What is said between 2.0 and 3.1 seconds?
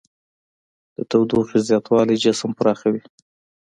جسم پراخوي.